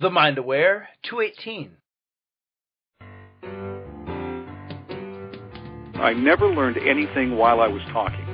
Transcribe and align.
The 0.00 0.08
Mind 0.08 0.38
Aware 0.38 0.88
218. 1.10 1.72
I 6.00 6.14
never 6.14 6.46
learned 6.46 6.78
anything 6.78 7.36
while 7.36 7.60
I 7.60 7.68
was 7.68 7.82
talking. 7.92 8.26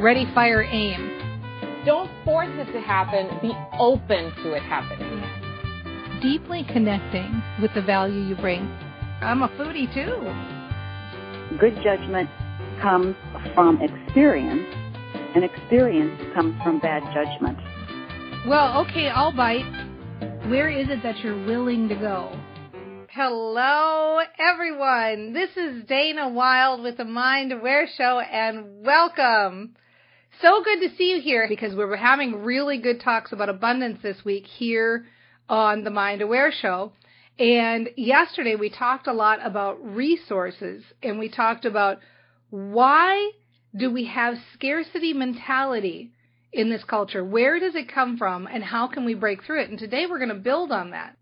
Ready, 0.00 0.24
fire, 0.34 0.62
aim. 0.62 1.82
Don't 1.84 2.10
force 2.24 2.48
it 2.52 2.72
to 2.72 2.80
happen, 2.80 3.28
be 3.42 3.52
open 3.78 4.32
to 4.42 4.54
it 4.54 4.62
happening. 4.62 5.22
Deeply 6.22 6.64
connecting 6.72 7.42
with 7.60 7.74
the 7.74 7.82
value 7.82 8.22
you 8.22 8.34
bring. 8.36 8.62
I'm 9.20 9.42
a 9.42 9.48
foodie 9.48 9.92
too. 9.92 11.58
Good 11.58 11.74
judgment 11.84 12.30
comes 12.80 13.14
from 13.54 13.82
experience, 13.82 14.66
and 15.34 15.44
experience 15.44 16.18
comes 16.34 16.58
from 16.62 16.80
bad 16.80 17.02
judgment. 17.12 17.58
Well, 18.48 18.80
okay, 18.86 19.10
I'll 19.10 19.36
bite. 19.36 19.89
Where 20.48 20.70
is 20.70 20.88
it 20.88 21.02
that 21.02 21.18
you're 21.18 21.46
willing 21.46 21.88
to 21.90 21.94
go? 21.94 22.36
Hello, 23.10 24.20
everyone. 24.38 25.32
This 25.32 25.50
is 25.56 25.84
Dana 25.84 26.28
Wilde 26.30 26.82
with 26.82 26.96
the 26.96 27.04
Mind 27.04 27.52
Aware 27.52 27.86
Show, 27.96 28.18
and 28.18 28.84
welcome. 28.84 29.76
So 30.40 30.62
good 30.64 30.80
to 30.80 30.96
see 30.96 31.12
you 31.12 31.20
here 31.20 31.46
because 31.48 31.74
we 31.74 31.84
were 31.84 31.96
having 31.96 32.42
really 32.42 32.78
good 32.78 33.00
talks 33.00 33.32
about 33.32 33.48
abundance 33.48 33.98
this 34.02 34.24
week 34.24 34.46
here 34.46 35.06
on 35.48 35.84
the 35.84 35.90
Mind 35.90 36.22
Aware 36.22 36.52
Show. 36.52 36.94
And 37.38 37.90
yesterday 37.96 38.56
we 38.56 38.70
talked 38.70 39.06
a 39.06 39.12
lot 39.12 39.38
about 39.44 39.94
resources 39.94 40.82
and 41.02 41.18
we 41.18 41.28
talked 41.28 41.64
about 41.64 41.98
why 42.48 43.30
do 43.76 43.92
we 43.92 44.06
have 44.06 44.34
scarcity 44.54 45.12
mentality 45.12 46.12
in 46.52 46.70
this 46.70 46.84
culture? 46.84 47.24
Where 47.24 47.58
does 47.60 47.74
it 47.74 47.92
come 47.92 48.16
from 48.16 48.46
and 48.46 48.62
how 48.62 48.88
can 48.88 49.04
we 49.04 49.14
break 49.14 49.44
through 49.44 49.62
it? 49.62 49.70
And 49.70 49.78
today 49.78 50.06
we're 50.08 50.18
going 50.18 50.30
to 50.30 50.34
build 50.34 50.72
on 50.72 50.90
that. 50.90 51.16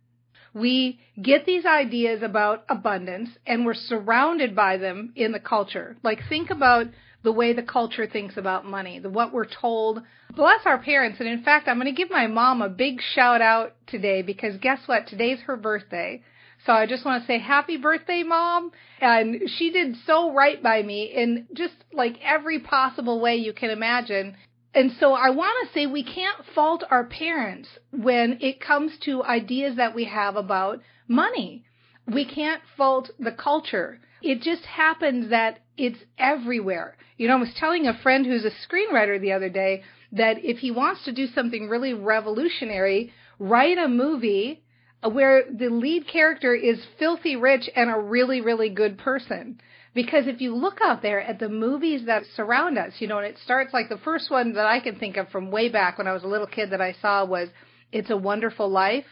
We 0.55 1.01
get 1.20 1.45
these 1.45 1.67
ideas 1.67 2.23
about 2.23 2.65
abundance 2.69 3.31
and 3.47 3.67
we're 3.67 3.75
surrounded 3.75 4.57
by 4.57 4.79
them 4.79 5.12
in 5.15 5.33
the 5.33 5.41
culture. 5.41 5.97
Like 6.03 6.20
think 6.29 6.51
about 6.51 6.87
the 7.23 7.33
way 7.33 7.53
the 7.53 7.62
culture 7.62 8.07
thinks 8.07 8.37
about 8.37 8.65
money, 8.65 8.98
the 8.98 9.11
what 9.11 9.33
we're 9.33 9.45
told. 9.48 10.01
Bless 10.35 10.61
our 10.65 10.79
parents. 10.79 11.20
And 11.20 11.29
in 11.29 11.42
fact, 11.42 11.69
I'm 11.69 11.77
going 11.77 11.95
to 11.95 12.01
give 12.01 12.11
my 12.11 12.27
mom 12.27 12.63
a 12.63 12.69
big 12.69 13.01
shout 13.15 13.42
out 13.42 13.75
today 13.87 14.23
because 14.23 14.57
guess 14.61 14.81
what? 14.87 15.07
Today's 15.07 15.41
her 15.41 15.57
birthday. 15.57 16.23
So 16.67 16.73
I 16.73 16.87
just 16.87 17.05
want 17.05 17.23
to 17.23 17.27
say 17.27 17.39
happy 17.39 17.77
birthday, 17.77 18.23
mom. 18.23 18.73
And 19.01 19.42
she 19.59 19.70
did 19.70 19.97
so 20.07 20.33
right 20.33 20.63
by 20.63 20.83
me 20.83 21.05
in 21.05 21.47
just 21.55 21.75
like 21.92 22.19
every 22.23 22.61
possible 22.61 23.20
way 23.20 23.37
you 23.37 23.53
can 23.53 23.70
imagine. 23.70 24.37
And 24.74 24.92
so 25.00 25.14
I 25.14 25.30
want 25.30 25.66
to 25.66 25.72
say 25.72 25.86
we 25.86 26.02
can't 26.02 26.44
fault 26.55 26.84
our 26.91 27.05
parents 27.05 27.69
when 27.91 28.38
it 28.41 28.61
comes 28.61 28.98
to 29.05 29.24
ideas 29.24 29.77
that 29.77 29.94
we 29.94 30.05
have 30.05 30.36
about 30.36 30.80
money. 31.06 31.64
We 32.06 32.24
can't 32.24 32.62
fault 32.77 33.11
the 33.19 33.33
culture. 33.33 34.00
It 34.22 34.42
just 34.42 34.64
happens 34.64 35.30
that 35.30 35.61
it's 35.77 35.98
everywhere. 36.19 36.96
You 37.17 37.28
know, 37.28 37.36
I 37.36 37.40
was 37.40 37.55
telling 37.55 37.86
a 37.86 37.98
friend 38.02 38.27
who's 38.27 38.45
a 38.45 38.51
screenwriter 38.51 39.20
the 39.20 39.33
other 39.33 39.48
day 39.48 39.84
that 40.12 40.45
if 40.45 40.58
he 40.58 40.70
wants 40.70 41.05
to 41.05 41.12
do 41.12 41.27
something 41.27 41.68
really 41.68 41.95
revolutionary, 41.95 43.12
write 43.39 43.78
a 43.78 43.89
movie 43.89 44.62
where 45.02 45.45
the 45.51 45.68
lead 45.68 46.08
character 46.08 46.55
is 46.55 46.84
filthy 46.98 47.36
rich 47.36 47.68
and 47.74 47.90
a 47.90 47.98
really, 47.98 48.40
really 48.40 48.68
good 48.68 48.98
person. 48.98 49.61
Because 49.95 50.27
if 50.27 50.41
you 50.41 50.55
look 50.55 50.79
out 50.83 51.03
there 51.03 51.21
at 51.21 51.39
the 51.39 51.49
movies 51.49 52.07
that 52.07 52.25
surround 52.37 52.79
us, 52.79 52.93
you 52.99 53.09
know, 53.09 53.19
and 53.19 53.27
it 53.27 53.39
starts 53.43 53.73
like 53.73 53.89
the 53.89 53.99
first 53.99 54.31
one 54.31 54.53
that 54.55 54.67
I 54.67 54.81
can 54.81 54.97
think 54.97 55.17
of 55.17 55.29
from 55.31 55.51
way 55.51 55.69
back 55.69 55.99
when 55.99 56.07
I 56.07 56.13
was 56.13 56.25
a 56.25 56.29
little 56.29 56.47
kid 56.47 56.71
that 56.71 56.81
I 56.81 56.95
saw 57.01 57.25
was 57.25 57.49
It's 57.93 58.11
a 58.11 58.17
Wonderful 58.17 58.69
Life 58.69 59.07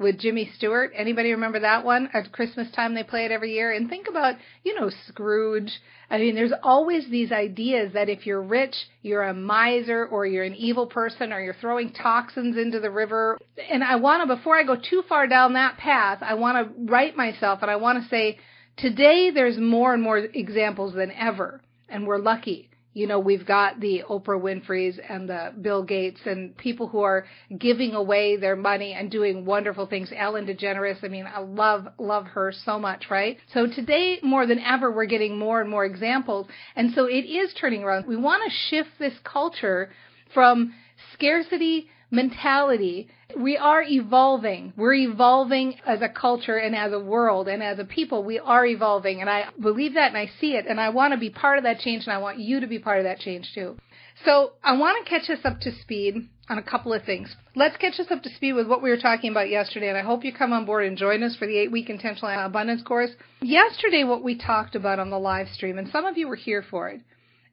with 0.00 0.18
Jimmy 0.18 0.50
Stewart. 0.56 0.92
Anybody 0.96 1.30
remember 1.30 1.60
that 1.60 1.84
one? 1.84 2.08
At 2.14 2.32
Christmas 2.32 2.70
time 2.72 2.94
they 2.94 3.02
play 3.02 3.26
it 3.26 3.30
every 3.30 3.52
year. 3.52 3.70
And 3.70 3.88
think 3.88 4.08
about, 4.08 4.36
you 4.64 4.74
know, 4.74 4.90
Scrooge. 5.08 5.70
I 6.08 6.18
mean, 6.18 6.34
there's 6.34 6.54
always 6.62 7.08
these 7.08 7.30
ideas 7.30 7.92
that 7.92 8.08
if 8.08 8.26
you're 8.26 8.42
rich, 8.42 8.74
you're 9.02 9.24
a 9.24 9.34
miser 9.34 10.06
or 10.06 10.26
you're 10.26 10.44
an 10.44 10.54
evil 10.54 10.86
person 10.86 11.32
or 11.32 11.40
you're 11.40 11.54
throwing 11.60 11.92
toxins 11.92 12.56
into 12.56 12.80
the 12.80 12.90
river. 12.90 13.38
And 13.70 13.84
I 13.84 13.96
want 13.96 14.26
to, 14.26 14.34
before 14.34 14.58
I 14.58 14.64
go 14.64 14.74
too 14.76 15.02
far 15.08 15.26
down 15.26 15.52
that 15.52 15.76
path, 15.76 16.18
I 16.22 16.34
want 16.34 16.56
to 16.56 16.90
right 16.90 17.14
myself 17.14 17.60
and 17.62 17.70
I 17.70 17.76
want 17.76 18.02
to 18.02 18.08
say, 18.08 18.38
Today, 18.80 19.30
there's 19.30 19.58
more 19.58 19.92
and 19.92 20.02
more 20.02 20.16
examples 20.16 20.94
than 20.94 21.10
ever, 21.12 21.60
and 21.90 22.06
we're 22.06 22.18
lucky. 22.18 22.70
You 22.94 23.06
know, 23.06 23.18
we've 23.20 23.46
got 23.46 23.78
the 23.78 24.02
Oprah 24.08 24.40
Winfrey's 24.40 24.98
and 25.06 25.28
the 25.28 25.52
Bill 25.60 25.84
Gates 25.84 26.20
and 26.24 26.56
people 26.56 26.88
who 26.88 27.02
are 27.02 27.26
giving 27.56 27.94
away 27.94 28.36
their 28.38 28.56
money 28.56 28.94
and 28.94 29.10
doing 29.10 29.44
wonderful 29.44 29.86
things. 29.86 30.10
Ellen 30.16 30.46
DeGeneres, 30.46 31.04
I 31.04 31.08
mean, 31.08 31.26
I 31.26 31.40
love, 31.40 31.88
love 31.98 32.24
her 32.28 32.52
so 32.64 32.78
much, 32.78 33.10
right? 33.10 33.36
So 33.52 33.66
today, 33.66 34.18
more 34.22 34.46
than 34.46 34.58
ever, 34.58 34.90
we're 34.90 35.04
getting 35.04 35.38
more 35.38 35.60
and 35.60 35.70
more 35.70 35.84
examples. 35.84 36.46
And 36.74 36.92
so 36.94 37.04
it 37.04 37.26
is 37.26 37.52
turning 37.60 37.84
around. 37.84 38.06
We 38.06 38.16
want 38.16 38.42
to 38.44 38.56
shift 38.70 38.90
this 38.98 39.14
culture 39.24 39.90
from 40.32 40.72
scarcity 41.12 41.88
mentality. 42.10 43.08
We 43.36 43.56
are 43.56 43.82
evolving. 43.82 44.72
We're 44.76 44.94
evolving 44.94 45.76
as 45.86 46.02
a 46.02 46.08
culture 46.08 46.56
and 46.56 46.74
as 46.74 46.92
a 46.92 46.98
world 46.98 47.48
and 47.48 47.62
as 47.62 47.78
a 47.78 47.84
people. 47.84 48.24
We 48.24 48.38
are 48.38 48.66
evolving. 48.66 49.20
And 49.20 49.30
I 49.30 49.46
believe 49.60 49.94
that 49.94 50.08
and 50.08 50.18
I 50.18 50.30
see 50.40 50.54
it. 50.56 50.66
And 50.68 50.80
I 50.80 50.88
want 50.88 51.12
to 51.12 51.18
be 51.18 51.30
part 51.30 51.58
of 51.58 51.64
that 51.64 51.78
change 51.78 52.04
and 52.04 52.12
I 52.12 52.18
want 52.18 52.38
you 52.38 52.60
to 52.60 52.66
be 52.66 52.78
part 52.78 52.98
of 52.98 53.04
that 53.04 53.20
change 53.20 53.52
too. 53.54 53.76
So 54.24 54.52
I 54.62 54.76
want 54.76 55.04
to 55.04 55.10
catch 55.10 55.30
us 55.30 55.44
up 55.44 55.60
to 55.60 55.72
speed 55.80 56.28
on 56.50 56.58
a 56.58 56.62
couple 56.62 56.92
of 56.92 57.04
things. 57.04 57.34
Let's 57.54 57.76
catch 57.76 57.98
us 58.00 58.10
up 58.10 58.22
to 58.24 58.34
speed 58.34 58.52
with 58.52 58.66
what 58.66 58.82
we 58.82 58.90
were 58.90 58.98
talking 58.98 59.30
about 59.30 59.48
yesterday, 59.48 59.88
and 59.88 59.96
I 59.96 60.02
hope 60.02 60.24
you 60.24 60.32
come 60.32 60.52
on 60.52 60.66
board 60.66 60.84
and 60.84 60.98
join 60.98 61.22
us 61.22 61.36
for 61.36 61.46
the 61.46 61.56
eight 61.56 61.72
week 61.72 61.88
intentional 61.88 62.28
abundance 62.44 62.82
course. 62.82 63.10
Yesterday, 63.40 64.04
what 64.04 64.22
we 64.22 64.36
talked 64.36 64.74
about 64.74 64.98
on 64.98 65.10
the 65.10 65.18
live 65.18 65.48
stream, 65.48 65.78
and 65.78 65.88
some 65.88 66.04
of 66.04 66.18
you 66.18 66.28
were 66.28 66.36
here 66.36 66.64
for 66.68 66.88
it, 66.88 67.00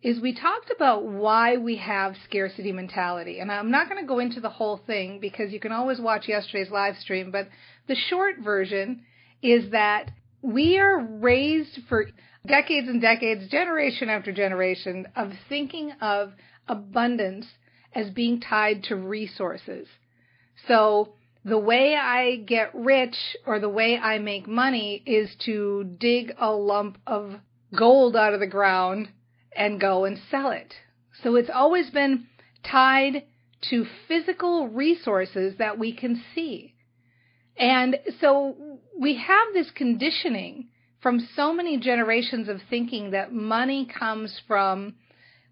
is 0.03 0.19
we 0.19 0.33
talked 0.33 0.71
about 0.75 1.05
why 1.05 1.57
we 1.57 1.77
have 1.77 2.15
scarcity 2.25 2.71
mentality. 2.71 3.39
And 3.39 3.51
I'm 3.51 3.71
not 3.71 3.89
going 3.89 4.01
to 4.01 4.07
go 4.07 4.19
into 4.19 4.39
the 4.39 4.49
whole 4.49 4.79
thing 4.85 5.19
because 5.19 5.51
you 5.51 5.59
can 5.59 5.71
always 5.71 5.99
watch 5.99 6.27
yesterday's 6.27 6.71
live 6.71 6.95
stream, 6.97 7.31
but 7.31 7.47
the 7.87 7.95
short 7.95 8.35
version 8.43 9.03
is 9.41 9.71
that 9.71 10.11
we 10.41 10.77
are 10.77 10.99
raised 10.99 11.79
for 11.89 12.07
decades 12.45 12.87
and 12.87 13.01
decades, 13.01 13.49
generation 13.49 14.09
after 14.09 14.31
generation, 14.31 15.07
of 15.15 15.31
thinking 15.49 15.91
of 15.99 16.33
abundance 16.67 17.45
as 17.93 18.09
being 18.11 18.39
tied 18.39 18.83
to 18.83 18.95
resources. 18.95 19.87
So 20.67 21.13
the 21.43 21.57
way 21.57 21.95
I 21.95 22.35
get 22.35 22.75
rich 22.75 23.15
or 23.45 23.59
the 23.59 23.69
way 23.69 23.97
I 23.97 24.19
make 24.19 24.47
money 24.47 25.01
is 25.05 25.29
to 25.45 25.95
dig 25.99 26.33
a 26.39 26.51
lump 26.51 26.97
of 27.07 27.33
gold 27.75 28.15
out 28.15 28.33
of 28.33 28.39
the 28.39 28.47
ground 28.47 29.09
and 29.57 29.81
go 29.81 30.05
and 30.05 30.19
sell 30.29 30.51
it. 30.51 30.73
So 31.23 31.35
it's 31.35 31.49
always 31.53 31.89
been 31.89 32.27
tied 32.63 33.23
to 33.69 33.85
physical 34.07 34.67
resources 34.67 35.55
that 35.57 35.79
we 35.79 35.93
can 35.93 36.23
see. 36.35 36.75
And 37.57 37.97
so 38.21 38.79
we 38.97 39.15
have 39.15 39.53
this 39.53 39.71
conditioning 39.71 40.69
from 41.01 41.27
so 41.35 41.53
many 41.53 41.77
generations 41.77 42.47
of 42.47 42.59
thinking 42.69 43.11
that 43.11 43.33
money 43.33 43.87
comes 43.87 44.39
from 44.47 44.95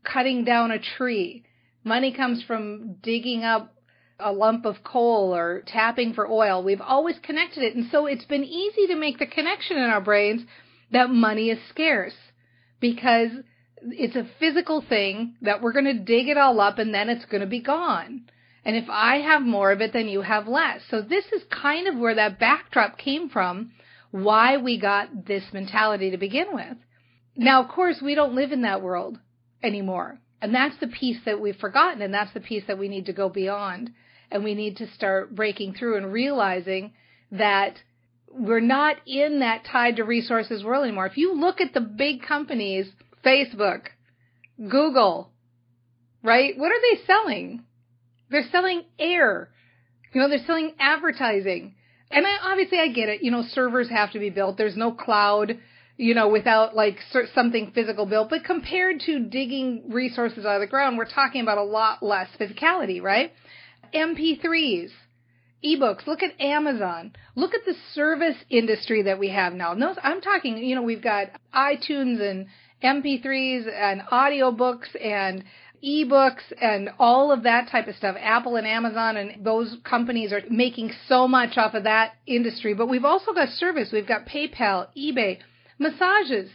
cutting 0.04 0.44
down 0.44 0.72
a 0.72 0.80
tree. 0.80 1.44
Money 1.84 2.14
comes 2.14 2.44
from 2.44 2.96
digging 3.02 3.44
up 3.44 3.74
a 4.20 4.32
lump 4.32 4.66
of 4.66 4.84
coal 4.84 5.36
or 5.36 5.64
tapping 5.66 6.14
for 6.14 6.30
oil. 6.30 6.64
We've 6.64 6.82
always 6.82 7.18
connected 7.22 7.64
it. 7.64 7.76
And 7.76 7.90
so 7.92 8.06
it's 8.06 8.26
been 8.26 8.44
easy 8.44 8.88
to 8.88 8.96
make 8.96 9.18
the 9.18 9.26
connection 9.26 9.78
in 9.78 9.90
our 9.90 10.02
brains 10.02 10.42
that 10.92 11.10
money 11.10 11.50
is 11.50 11.60
scarce 11.70 12.14
because 12.80 13.32
it's 13.92 14.16
a 14.16 14.28
physical 14.40 14.84
thing 14.88 15.36
that 15.42 15.62
we're 15.62 15.74
going 15.74 15.86
to 15.86 15.94
dig 15.94 16.28
it 16.28 16.38
all 16.38 16.60
up 16.60 16.80
and 16.80 16.94
then 16.94 17.10
it's 17.10 17.26
going 17.26 17.42
to 17.42 17.48
be 17.48 17.62
gone. 17.62 18.26
And 18.64 18.76
if 18.76 18.86
I 18.90 19.18
have 19.18 19.44
more 19.44 19.72
of 19.72 19.82
it, 19.82 19.94
then 19.94 20.08
you 20.08 20.22
have 20.22 20.48
less. 20.48 20.82
So 20.90 21.02
this 21.02 21.26
is 21.32 21.44
kind 21.52 21.88
of 21.88 21.98
where 21.98 22.16
that 22.16 22.40
backdrop 22.40 22.98
came 22.98 23.30
from, 23.30 23.72
why 24.10 24.58
we 24.58 24.80
got 24.80 25.26
this 25.28 25.44
mentality 25.54 26.10
to 26.12 26.18
begin 26.18 26.48
with. 26.52 26.78
Now, 27.36 27.64
of 27.64 27.70
course, 27.70 28.02
we 28.04 28.16
don't 28.16 28.36
live 28.36 28.52
in 28.52 28.64
that 28.64 28.82
world 28.82 29.20
anymore. 29.62 30.20
And 30.42 30.54
that's 30.54 30.78
the 30.80 30.88
piece 30.88 31.20
that 31.26 31.40
we've 31.40 31.56
forgotten 31.56 32.02
and 32.02 32.14
that's 32.14 32.34
the 32.34 32.40
piece 32.40 32.64
that 32.68 32.80
we 32.80 32.88
need 32.88 33.06
to 33.06 33.14
go 33.14 33.30
beyond. 33.30 33.92
and 34.32 34.44
we 34.44 34.56
need 34.56 34.78
to 34.78 34.88
start 34.94 35.36
breaking 35.36 35.74
through 35.74 35.98
and 35.98 36.12
realizing 36.12 36.92
that 37.32 37.76
we're 38.32 38.60
not 38.60 38.98
in 39.06 39.40
that 39.40 39.64
tied 39.72 39.96
to 39.96 40.04
resources 40.04 40.64
world 40.64 40.84
anymore. 40.84 41.06
If 41.06 41.18
you 41.18 41.34
look 41.40 41.62
at 41.62 41.74
the 41.74 41.82
big 41.82 42.22
companies, 42.22 42.88
Facebook, 43.26 43.88
Google, 44.60 45.32
right? 46.24 46.58
What 46.58 46.72
are 46.72 46.82
they 46.82 47.06
selling? 47.06 47.64
They're 48.30 48.48
selling 48.52 48.84
air. 49.00 49.50
You 50.14 50.22
know, 50.22 50.30
they're 50.30 50.46
selling 50.46 50.74
advertising. 50.80 51.76
And 52.12 52.26
I, 52.26 52.52
obviously 52.52 52.80
I 52.80 52.90
get 52.90 53.10
it. 53.10 53.24
You 53.24 53.32
know, 53.32 53.44
servers 53.52 53.90
have 53.90 54.12
to 54.12 54.20
be 54.20 54.30
built. 54.30 54.58
There's 54.58 54.78
no 54.78 54.92
cloud, 54.92 55.58
you 55.98 56.14
know, 56.14 56.30
without 56.30 56.76
like 56.76 56.98
something 57.34 57.72
physical 57.74 58.06
built. 58.06 58.30
But 58.30 58.44
compared 58.46 59.02
to 59.02 59.20
digging 59.20 59.90
resources 59.90 60.46
out 60.46 60.56
of 60.56 60.62
the 60.62 60.68
ground, 60.68 60.98
we're 60.98 61.10
talking 61.10 61.42
about 61.42 61.58
a 61.58 61.64
lot 61.64 62.04
less 62.04 62.30
physicality, 62.40 63.02
right? 63.02 63.34
MP3s, 63.94 64.90
ebooks. 65.64 66.08
Look 66.08 66.22
at 66.24 66.40
Amazon. 66.40 67.14
Look 67.36 67.54
at 67.54 67.66
the 67.66 67.76
service 67.94 68.38
industry 68.50 69.04
that 69.04 69.20
we 69.20 69.30
have 69.30 69.54
now. 69.54 69.74
No, 69.74 69.96
I'm 70.02 70.22
talking, 70.22 70.58
you 70.58 70.76
know, 70.76 70.84
we've 70.84 71.04
got 71.04 71.28
iTunes 71.54 72.22
and 72.22 72.48
MP3s 72.86 73.68
and 73.72 74.02
audiobooks 74.02 74.88
and 75.04 75.44
ebooks 75.84 76.42
and 76.62 76.90
all 76.98 77.32
of 77.32 77.44
that 77.44 77.70
type 77.70 77.88
of 77.88 77.96
stuff. 77.96 78.16
Apple 78.20 78.56
and 78.56 78.66
Amazon 78.66 79.18
and 79.18 79.46
those 79.46 79.78
companies 79.84 80.32
are 80.32 80.42
making 80.50 80.92
so 81.08 81.28
much 81.28 81.58
off 81.58 81.74
of 81.74 81.84
that 81.84 82.14
industry. 82.26 82.74
But 82.74 82.88
we've 82.88 83.06
also 83.06 83.34
got 83.34 83.50
service. 83.50 83.90
We've 83.92 84.08
got 84.08 84.26
PayPal, 84.26 84.88
eBay, 84.98 85.40
massages, 85.78 86.50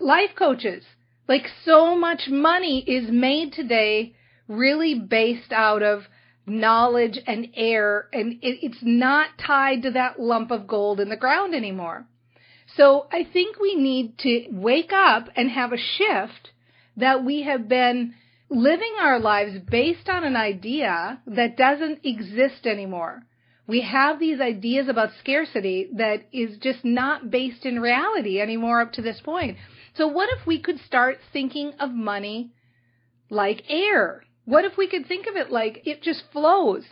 life 0.00 0.30
coaches. 0.36 0.84
Like 1.28 1.48
so 1.64 1.96
much 1.96 2.28
money 2.28 2.84
is 2.86 3.10
made 3.10 3.52
today 3.52 4.14
really 4.48 4.94
based 4.94 5.52
out 5.52 5.82
of 5.82 6.04
knowledge 6.46 7.18
and 7.26 7.48
air 7.56 8.08
and 8.12 8.34
it, 8.34 8.60
it's 8.62 8.78
not 8.80 9.30
tied 9.44 9.82
to 9.82 9.90
that 9.90 10.20
lump 10.20 10.52
of 10.52 10.68
gold 10.68 11.00
in 11.00 11.08
the 11.08 11.16
ground 11.16 11.54
anymore. 11.54 12.06
So 12.76 13.06
I 13.10 13.24
think 13.24 13.58
we 13.58 13.74
need 13.74 14.18
to 14.18 14.48
wake 14.50 14.92
up 14.92 15.28
and 15.34 15.50
have 15.50 15.72
a 15.72 15.78
shift 15.78 16.50
that 16.96 17.24
we 17.24 17.42
have 17.42 17.68
been 17.68 18.14
living 18.50 18.94
our 19.00 19.18
lives 19.18 19.58
based 19.70 20.08
on 20.08 20.24
an 20.24 20.36
idea 20.36 21.20
that 21.26 21.56
doesn't 21.56 22.04
exist 22.04 22.66
anymore. 22.66 23.22
We 23.66 23.80
have 23.80 24.20
these 24.20 24.40
ideas 24.40 24.88
about 24.88 25.10
scarcity 25.18 25.88
that 25.96 26.26
is 26.32 26.58
just 26.58 26.84
not 26.84 27.30
based 27.30 27.66
in 27.66 27.80
reality 27.80 28.40
anymore 28.40 28.80
up 28.80 28.92
to 28.92 29.02
this 29.02 29.20
point. 29.20 29.56
So 29.96 30.06
what 30.06 30.28
if 30.38 30.46
we 30.46 30.60
could 30.60 30.78
start 30.78 31.18
thinking 31.32 31.72
of 31.80 31.90
money 31.90 32.52
like 33.30 33.64
air? 33.68 34.22
What 34.44 34.64
if 34.64 34.76
we 34.76 34.86
could 34.88 35.06
think 35.06 35.26
of 35.26 35.34
it 35.34 35.50
like 35.50 35.82
it 35.84 36.02
just 36.02 36.22
flows? 36.32 36.84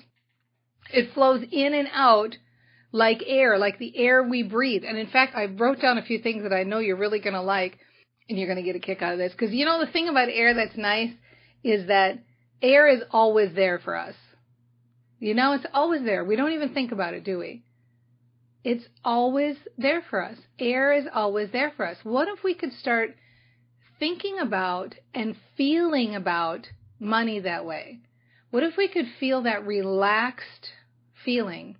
It 0.93 1.15
flows 1.15 1.45
in 1.53 1.75
and 1.75 1.89
out 1.93 2.37
like 2.95 3.25
air, 3.27 3.59
like 3.59 3.81
the 3.81 3.93
air 3.99 4.23
we 4.23 4.45
breathe. 4.45 4.85
And 4.87 4.97
in 4.97 5.09
fact, 5.09 5.35
I 5.35 5.47
wrote 5.47 5.81
down 5.81 5.99
a 5.99 6.05
few 6.05 6.21
things 6.21 6.45
that 6.45 6.53
I 6.53 6.63
know 6.63 6.79
you're 6.79 6.97
really 6.97 7.19
going 7.19 7.35
to 7.35 7.43
like 7.43 7.77
and 8.29 8.39
you're 8.39 8.47
going 8.47 8.57
to 8.57 8.63
get 8.63 8.77
a 8.77 8.79
kick 8.79 9.03
out 9.03 9.13
of 9.13 9.19
this. 9.19 9.33
Because 9.33 9.53
you 9.53 9.65
know, 9.65 9.85
the 9.85 9.91
thing 9.91 10.09
about 10.09 10.29
air 10.29 10.55
that's 10.55 10.77
nice 10.77 11.11
is 11.65 11.89
that 11.89 12.21
air 12.63 12.87
is 12.87 13.03
always 13.11 13.53
there 13.57 13.81
for 13.81 13.97
us. 13.97 14.15
You 15.19 15.35
know, 15.35 15.55
it's 15.55 15.67
always 15.75 16.05
there. 16.05 16.25
We 16.25 16.37
don't 16.37 16.53
even 16.53 16.73
think 16.73 16.93
about 16.93 17.15
it, 17.15 17.25
do 17.25 17.37
we? 17.37 17.65
It's 18.63 18.85
always 19.05 19.57
there 19.77 20.03
for 20.09 20.25
us. 20.25 20.39
Air 20.61 20.93
is 20.93 21.07
always 21.13 21.51
there 21.51 21.73
for 21.77 21.89
us. 21.89 21.97
What 22.05 22.29
if 22.29 22.45
we 22.45 22.55
could 22.55 22.73
start 22.75 23.17
thinking 23.99 24.39
about 24.39 24.95
and 25.13 25.35
feeling 25.57 26.15
about 26.15 26.69
money 27.01 27.41
that 27.41 27.67
way? 27.67 28.03
What 28.53 28.63
if 28.63 28.77
we 28.77 28.87
could 28.87 29.07
feel 29.19 29.43
that 29.43 29.67
relaxed 29.67 30.69
feeling 31.25 31.77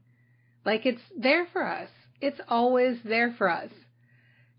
like 0.65 0.87
it's 0.87 1.03
there 1.17 1.47
for 1.53 1.67
us? 1.67 1.89
It's 2.21 2.41
always 2.49 2.99
there 3.05 3.35
for 3.37 3.51
us. 3.51 3.71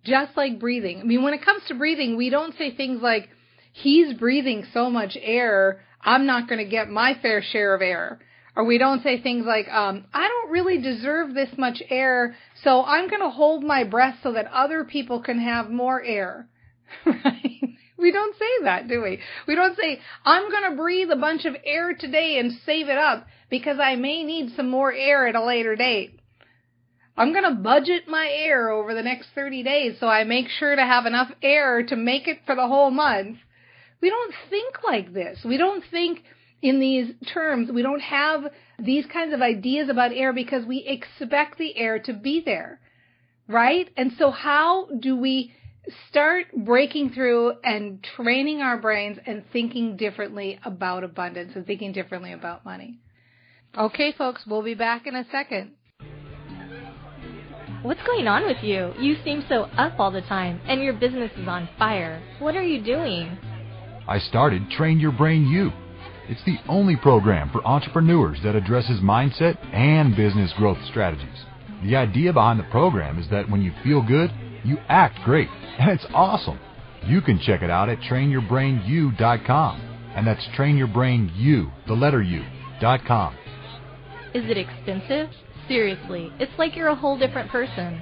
Just 0.04 0.38
like 0.38 0.60
breathing. 0.60 1.00
I 1.00 1.04
mean, 1.04 1.24
when 1.24 1.34
it 1.34 1.44
comes 1.44 1.63
to 1.68 1.74
breathing, 1.75 2.16
we 2.16 2.30
don't 2.30 2.56
say 2.57 2.75
things 2.75 3.02
like, 3.02 3.30
he's 3.74 4.13
breathing 4.13 4.66
so 4.74 4.90
much 4.90 5.18
air, 5.22 5.81
I'm 6.02 6.25
not 6.25 6.48
going 6.48 6.63
to 6.63 6.69
get 6.69 6.90
my 6.90 7.16
fair 7.22 7.42
share 7.42 7.74
of 7.74 7.81
air. 7.81 8.19
Or 8.56 8.63
we 8.63 8.78
don't 8.78 9.04
say 9.04 9.22
things 9.22 9.46
like, 9.46 9.68
um, 9.68 10.06
I 10.13 10.28
don't 10.28 10.52
really 10.52 10.81
deserve 10.81 11.34
this 11.34 11.50
much 11.57 11.81
air, 11.90 12.36
so 12.63 12.84
I'm 12.86 13.10
going 13.10 13.22
to 13.22 13.30
hold 13.30 13.63
my 13.63 13.84
breath 13.84 14.16
so 14.24 14.31
that 14.34 14.50
other 14.54 14.86
people 14.86 15.22
can 15.22 15.40
have 15.40 15.69
more 15.69 16.01
air. 16.01 16.48
right? 17.06 17.75
We 17.97 18.12
don't 18.12 18.38
say 18.38 18.63
that, 18.63 18.88
do 18.88 19.01
we? 19.01 19.19
We 19.47 19.56
don't 19.56 19.77
say, 19.77 20.00
I'm 20.25 20.50
going 20.51 20.69
to 20.69 20.75
breathe 20.75 21.12
a 21.12 21.15
bunch 21.15 21.45
of 21.45 21.56
air 21.65 21.94
today 21.94 22.39
and 22.39 22.51
save 22.65 22.89
it 22.89 22.97
up 22.97 23.25
because 23.50 23.77
I 23.80 23.95
may 23.95 24.24
need 24.24 24.56
some 24.56 24.69
more 24.69 24.92
air 24.92 25.27
at 25.27 25.36
a 25.36 25.45
later 25.45 25.75
date. 25.75 26.19
I'm 27.18 27.31
going 27.31 27.45
to 27.45 27.62
budget 27.62 28.07
my 28.07 28.30
air 28.30 28.69
over 28.69 28.94
the 28.94 29.01
next 29.01 29.30
30 29.33 29.63
days 29.63 29.97
so 30.00 30.07
I 30.07 30.25
make 30.25 30.50
sure 30.50 30.75
to 30.75 30.81
have 30.81 31.06
enough 31.06 31.31
air 31.42 31.83
to 31.83 31.95
make 31.95 32.27
it 32.27 32.39
for 32.45 32.56
the 32.56 32.68
whole 32.68 32.92
month. 32.92 33.38
We 34.01 34.09
don't 34.09 34.33
think 34.50 34.83
like 34.83 35.13
this. 35.13 35.39
We 35.45 35.57
don't 35.57 35.83
think 35.89 36.24
in 36.62 36.80
these 36.81 37.13
terms. 37.33 37.71
We 37.71 37.81
don't 37.81 38.01
have 38.01 38.44
these 38.77 39.06
kinds 39.06 39.33
of 39.33 39.41
ideas 39.41 39.88
about 39.88 40.12
air 40.12 40.33
because 40.33 40.65
we 40.65 40.80
expect 40.80 41.57
the 41.57 41.77
air 41.77 42.00
to 42.00 42.13
be 42.13 42.41
there. 42.45 42.81
Right? 43.48 43.89
And 43.95 44.12
so 44.18 44.31
how 44.31 44.88
do 45.00 45.15
we 45.15 45.53
start 46.10 46.46
breaking 46.56 47.12
through 47.12 47.54
and 47.64 48.04
training 48.16 48.62
our 48.62 48.78
brains 48.78 49.18
and 49.26 49.44
thinking 49.52 49.98
differently 49.98 50.60
about 50.64 51.04
abundance 51.04 51.52
and 51.56 51.66
thinking 51.66 51.92
differently 51.92 52.34
about 52.34 52.66
money? 52.66 53.00
Okay, 53.78 54.14
folks, 54.18 54.44
we'll 54.48 54.64
be 54.64 54.74
back 54.74 55.06
in 55.06 55.16
a 55.16 55.26
second. 55.32 55.72
What's 57.82 58.02
going 58.04 58.28
on 58.28 58.46
with 58.46 58.64
you? 58.64 58.94
You 59.00 59.16
seem 59.24 59.46
so 59.48 59.64
up 59.78 60.00
all 60.00 60.10
the 60.10 60.22
time, 60.22 60.60
and 60.68 60.82
your 60.82 60.94
business 60.94 61.32
is 61.38 61.48
on 61.48 61.70
fire. 61.78 62.22
What 62.40 62.56
are 62.56 62.64
you 62.64 62.84
doing? 62.84 63.38
I 64.08 64.18
started 64.18 64.70
Train 64.72 65.00
Your 65.00 65.12
Brain 65.12 65.48
U. 65.48 65.72
It's 66.28 66.44
the 66.46 66.58
only 66.68 66.96
program 66.96 67.52
for 67.52 67.64
entrepreneurs 67.64 68.40
that 68.44 68.56
addresses 68.56 69.02
mindset 69.02 69.64
and 69.72 70.16
business 70.16 70.52
growth 70.58 70.80
strategies. 70.90 71.46
The 71.84 71.96
idea 71.96 72.34
behind 72.34 72.60
the 72.60 72.64
program 72.72 73.20
is 73.20 73.30
that 73.30 73.48
when 73.50 73.62
you 73.62 73.72
feel 73.84 74.02
good, 74.02 74.32
you 74.65 74.77
act 74.89 75.19
great, 75.23 75.47
and 75.79 75.91
it's 75.91 76.06
awesome. 76.13 76.59
You 77.06 77.21
can 77.21 77.39
check 77.39 77.62
it 77.62 77.69
out 77.69 77.88
at 77.89 78.00
trainyourbrainu.com, 78.00 79.81
and 80.15 80.25
that's 80.25 80.44
trainyourbrainu, 80.57 81.71
the 81.88 81.94
letter 81.94 82.21
U, 82.21 82.44
dot 82.81 83.06
com. 83.06 83.35
Is 84.33 84.50
it 84.50 84.57
expensive? 84.57 85.29
Seriously, 85.67 86.31
it's 86.39 86.51
like 86.57 86.75
you're 86.75 86.88
a 86.89 86.95
whole 86.95 87.17
different 87.17 87.50
person. 87.50 88.01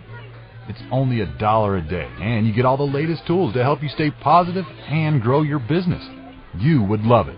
It's 0.68 0.82
only 0.92 1.22
a 1.22 1.26
dollar 1.38 1.78
a 1.78 1.82
day, 1.82 2.10
and 2.22 2.46
you 2.48 2.54
get 2.54 2.66
all 2.66 2.78
the 2.78 2.84
latest 2.84 3.28
tools 3.28 3.54
to 3.54 3.64
help 3.64 3.84
you 3.84 3.90
stay 3.90 4.10
positive 4.12 4.66
and 4.88 5.22
grow 5.22 5.42
your 5.42 5.60
business. 5.60 6.02
You 6.58 6.82
would 6.84 7.02
love 7.02 7.28
it. 7.28 7.38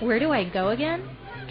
Where 0.00 0.18
do 0.18 0.32
I 0.32 0.48
go 0.48 0.70
again? 0.70 1.06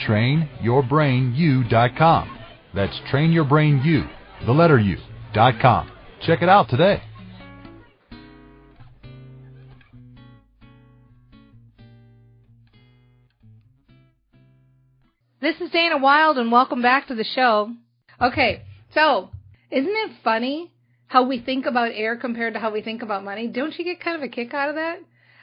TrainYourBrainU.com. 0.08 2.40
That's 2.74 3.00
TrainYourBrainU, 3.12 4.10
the 4.46 4.52
letter 4.52 4.80
U, 4.80 4.98
dot 5.34 5.60
com. 5.62 5.92
Check 6.26 6.42
it 6.42 6.48
out 6.48 6.70
today. 6.70 7.02
This 15.42 15.60
is 15.60 15.70
Dana 15.72 15.98
Wilde, 15.98 16.38
and 16.38 16.50
welcome 16.50 16.82
back 16.82 17.08
to 17.10 17.16
the 17.16 17.26
show. 17.26 17.74
Okay, 18.22 18.62
so 18.94 19.32
isn't 19.70 19.92
it 19.92 20.12
funny 20.24 20.72
how 21.08 21.28
we 21.28 21.42
think 21.42 21.66
about 21.66 21.92
air 21.94 22.16
compared 22.16 22.54
to 22.54 22.60
how 22.62 22.72
we 22.72 22.82
think 22.82 23.02
about 23.02 23.26
money. 23.26 23.48
Don't 23.48 23.78
you 23.78 23.84
get 23.84 24.00
kind 24.00 24.16
of 24.16 24.24
a 24.24 24.30
kick 24.30 24.54
out 24.54 24.70
of 24.70 24.76
that? 24.76 25.00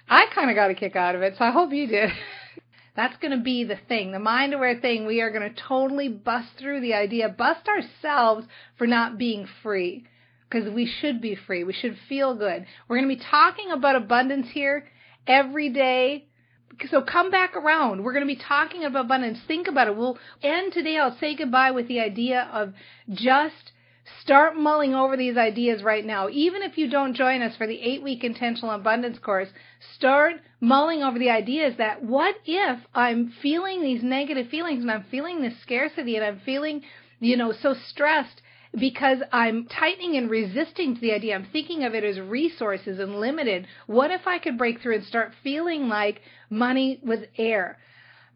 I 0.08 0.28
kind 0.34 0.48
of 0.48 0.56
got 0.56 0.70
a 0.70 0.74
kick 0.74 0.96
out 0.96 1.14
of 1.14 1.20
it, 1.20 1.34
so 1.36 1.44
I 1.44 1.50
hope 1.50 1.74
you 1.74 1.88
did. 1.88 2.08
That's 2.96 3.18
going 3.18 3.36
to 3.36 3.44
be 3.44 3.64
the 3.64 3.78
thing, 3.86 4.12
the 4.12 4.18
mind 4.18 4.54
aware 4.54 4.80
thing. 4.80 5.06
We 5.06 5.20
are 5.20 5.30
going 5.30 5.54
to 5.54 5.62
totally 5.68 6.08
bust 6.08 6.48
through 6.58 6.80
the 6.80 6.94
idea, 6.94 7.28
bust 7.28 7.68
ourselves 7.68 8.46
for 8.78 8.86
not 8.86 9.18
being 9.18 9.46
free 9.62 10.06
because 10.50 10.68
we 10.68 10.86
should 10.86 11.20
be 11.20 11.36
free. 11.36 11.64
We 11.64 11.72
should 11.72 11.96
feel 12.08 12.34
good. 12.34 12.66
We're 12.88 12.96
going 12.98 13.08
to 13.08 13.16
be 13.16 13.24
talking 13.30 13.70
about 13.70 13.96
abundance 13.96 14.48
here 14.50 14.86
every 15.26 15.70
day. 15.70 16.26
So 16.90 17.02
come 17.02 17.30
back 17.30 17.56
around. 17.56 18.02
We're 18.02 18.12
going 18.12 18.26
to 18.26 18.34
be 18.34 18.40
talking 18.40 18.84
about 18.84 19.04
abundance. 19.04 19.38
Think 19.46 19.68
about 19.68 19.88
it. 19.88 19.96
We'll 19.96 20.18
end 20.42 20.72
today. 20.72 20.98
I'll 20.98 21.16
say 21.18 21.36
goodbye 21.36 21.70
with 21.70 21.88
the 21.88 22.00
idea 22.00 22.48
of 22.52 22.72
just 23.10 23.72
Start 24.22 24.56
mulling 24.56 24.94
over 24.94 25.16
these 25.16 25.36
ideas 25.36 25.82
right 25.82 26.04
now. 26.04 26.28
Even 26.30 26.62
if 26.62 26.76
you 26.76 26.90
don't 26.90 27.14
join 27.14 27.42
us 27.42 27.56
for 27.56 27.66
the 27.66 27.80
eight 27.80 28.02
week 28.02 28.24
intentional 28.24 28.74
abundance 28.74 29.18
course, 29.18 29.48
start 29.94 30.36
mulling 30.60 31.02
over 31.02 31.18
the 31.18 31.30
ideas 31.30 31.76
that 31.76 32.02
what 32.02 32.36
if 32.44 32.80
I'm 32.94 33.32
feeling 33.42 33.82
these 33.82 34.02
negative 34.02 34.48
feelings 34.48 34.82
and 34.82 34.90
I'm 34.90 35.04
feeling 35.10 35.40
this 35.40 35.58
scarcity 35.62 36.16
and 36.16 36.24
I'm 36.24 36.40
feeling, 36.40 36.82
you 37.20 37.36
know, 37.36 37.52
so 37.52 37.74
stressed 37.74 38.42
because 38.78 39.18
I'm 39.32 39.66
tightening 39.66 40.16
and 40.16 40.30
resisting 40.30 40.94
to 40.94 41.00
the 41.00 41.12
idea. 41.12 41.34
I'm 41.34 41.48
thinking 41.52 41.84
of 41.84 41.94
it 41.94 42.04
as 42.04 42.20
resources 42.20 42.98
and 42.98 43.20
limited. 43.20 43.66
What 43.86 44.10
if 44.10 44.26
I 44.26 44.38
could 44.38 44.56
break 44.56 44.80
through 44.80 44.96
and 44.96 45.04
start 45.04 45.32
feeling 45.42 45.88
like 45.88 46.20
money 46.48 47.00
was 47.02 47.20
air? 47.36 47.78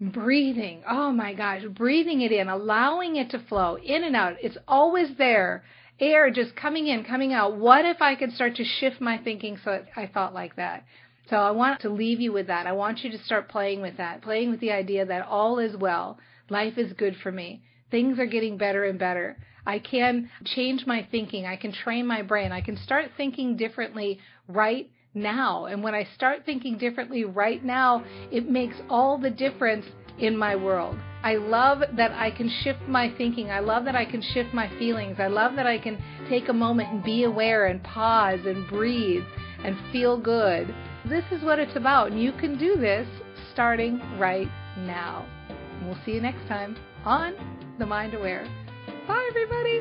breathing. 0.01 0.83
Oh 0.89 1.13
my 1.13 1.35
gosh, 1.35 1.63
breathing 1.71 2.21
it 2.23 2.33
in, 2.33 2.49
allowing 2.49 3.17
it 3.17 3.31
to 3.31 3.39
flow 3.39 3.77
in 3.77 4.05
and 4.05 4.17
out. 4.17 4.37
It's 4.43 4.59
always 4.67 5.17
there. 5.17 5.65
Air 6.01 6.31
just 6.31 6.57
coming 6.57 6.89
in, 6.89 7.05
coming 7.05 7.33
out. 7.33 7.57
What 7.57 7.85
if 7.85 8.03
I 8.03 8.17
could 8.17 8.33
start 8.33 8.57
to 8.57 8.65
shift 8.65 9.01
my 9.01 9.19
thinking 9.19 9.59
so 9.65 9.85
I 9.97 10.07
thought 10.07 10.35
like 10.35 10.57
that? 10.57 10.85
So 11.31 11.37
I 11.37 11.53
want 11.53 11.81
to 11.81 11.89
leave 11.89 12.21
you 12.21 12.33
with 12.33 12.49
that. 12.49 12.67
I 12.67 12.73
want 12.73 13.05
you 13.05 13.11
to 13.11 13.25
start 13.25 13.49
playing 13.49 13.81
with 13.81 13.97
that, 13.97 14.21
playing 14.21 14.51
with 14.51 14.61
the 14.61 14.73
idea 14.73 15.07
that 15.07 15.27
all 15.27 15.59
is 15.59 15.77
well. 15.77 16.19
Life 16.51 16.77
is 16.77 16.93
good 16.93 17.17
for 17.23 17.33
me. 17.33 17.63
Things 17.91 18.19
are 18.19 18.27
getting 18.27 18.59
better 18.59 18.85
and 18.85 18.99
better. 18.99 19.39
I 19.67 19.79
can 19.79 20.31
change 20.45 20.87
my 20.87 21.07
thinking. 21.11 21.47
I 21.47 21.57
can 21.57 21.73
train 21.73 22.07
my 22.07 22.23
brain. 22.23 22.53
I 22.53 22.61
can 22.61 22.77
start 22.77 23.11
thinking 23.17 23.57
differently 23.57 24.19
right 24.49 24.91
now. 25.15 25.67
And 25.67 25.83
when 25.83 25.95
I 25.95 26.07
start 26.15 26.43
thinking 26.45 26.77
differently 26.77 27.25
right 27.25 27.65
now, 27.65 28.05
it 28.31 28.49
makes 28.49 28.77
all 28.91 29.19
the 29.19 29.31
difference 29.31 29.87
in 30.19 30.37
my 30.37 30.55
world. 30.55 30.97
I 31.23 31.37
love 31.37 31.83
that 31.97 32.13
I 32.13 32.31
can 32.31 32.51
shift 32.63 32.83
my 32.87 33.13
thinking. 33.17 33.51
I 33.51 33.61
love 33.61 33.85
that 33.87 33.97
I 33.97 34.05
can 34.05 34.23
shift 34.35 34.53
my 34.53 34.69
feelings. 34.79 35.17
I 35.19 35.29
love 35.29 35.57
that 35.57 35.67
I 35.67 35.79
can 35.79 35.99
take 36.29 36.49
a 36.49 36.53
moment 36.53 36.93
and 36.93 37.03
be 37.03 37.25
aware 37.25 37.67
and 37.67 37.83
pause 37.83 38.41
and 38.45 38.69
breathe 38.69 39.25
and 39.65 39.77
feel 39.91 40.21
good. 40.21 40.75
This 41.09 41.25
is 41.33 41.43
what 41.43 41.59
it's 41.59 41.77
about. 41.77 42.13
And 42.13 42.23
you 42.23 42.33
can 42.33 42.59
do 42.59 42.77
this 42.77 43.09
starting 43.53 44.01
right 44.19 44.49
now. 44.79 45.27
And 45.49 45.87
we'll 45.87 45.99
see 46.05 46.13
you 46.13 46.21
next 46.21 46.47
time 46.49 46.77
on 47.05 47.35
The 47.79 47.87
Mind 47.87 48.15
Aware. 48.15 48.64
Bye, 49.07 49.27
everybody. 49.31 49.81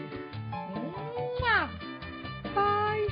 Bye. 2.55 3.07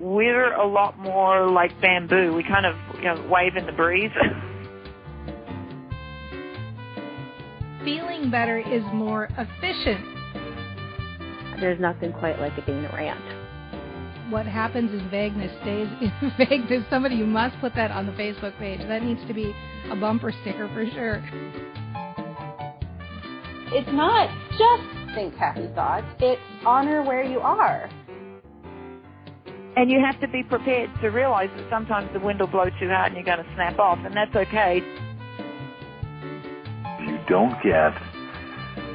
We're 0.00 0.54
a 0.54 0.66
lot 0.66 0.98
more 0.98 1.50
like 1.50 1.78
bamboo. 1.80 2.34
We 2.34 2.42
kind 2.42 2.66
of 2.66 2.76
you 2.96 3.04
know, 3.04 3.26
wave 3.30 3.56
in 3.56 3.66
the 3.66 3.72
breeze. 3.72 4.10
Feeling 7.84 8.30
better 8.30 8.58
is 8.58 8.82
more 8.92 9.28
efficient. 9.38 10.04
There's 11.60 11.80
nothing 11.80 12.12
quite 12.12 12.38
like 12.40 12.56
a 12.58 12.62
Dana 12.62 12.90
rant. 12.92 13.20
What 14.30 14.46
happens 14.46 14.92
is 14.92 15.00
vagueness 15.10 15.52
stays 15.62 15.88
in 16.00 16.32
vagueness. 16.36 16.84
Somebody, 16.90 17.14
you 17.14 17.26
must 17.26 17.58
put 17.60 17.74
that 17.76 17.90
on 17.90 18.06
the 18.06 18.12
Facebook 18.12 18.58
page. 18.58 18.80
That 18.88 19.02
needs 19.02 19.20
to 19.28 19.34
be 19.34 19.54
a 19.90 19.96
bumper 19.96 20.32
sticker 20.42 20.68
for 20.68 20.84
sure. 20.90 21.22
It's 23.68 23.92
not 23.92 24.30
just 24.52 25.14
think 25.14 25.34
happy 25.34 25.68
thoughts, 25.74 26.06
it's 26.20 26.40
honor 26.64 27.02
where 27.02 27.24
you 27.24 27.40
are. 27.40 27.90
And 29.76 29.90
you 29.90 30.00
have 30.00 30.20
to 30.20 30.28
be 30.28 30.42
prepared 30.42 30.90
to 31.02 31.08
realize 31.08 31.50
that 31.56 31.68
sometimes 31.68 32.10
the 32.12 32.20
wind 32.20 32.40
will 32.40 32.46
blow 32.46 32.66
too 32.80 32.88
hard 32.88 33.12
and 33.12 33.16
you're 33.16 33.24
going 33.24 33.44
to 33.44 33.54
snap 33.54 33.78
off, 33.78 33.98
and 34.04 34.14
that's 34.14 34.34
okay. 34.34 34.82
You 37.00 37.18
don't 37.28 37.60
get 37.62 37.92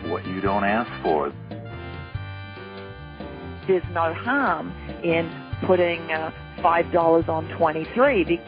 what 0.10 0.26
you 0.26 0.42
don't 0.42 0.64
ask 0.64 0.90
for, 1.04 1.32
there's 3.68 3.84
no 3.94 4.14
harm 4.14 4.74
in 5.04 5.30
putting 5.66 6.12
uh, 6.12 6.32
$5 6.58 7.30
on 7.30 7.48
23 7.58 8.40